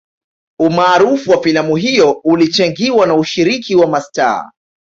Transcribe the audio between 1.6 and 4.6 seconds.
hiyo ulichangiwa na ushiriki wa mastaa